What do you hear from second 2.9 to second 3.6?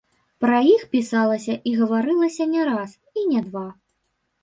і не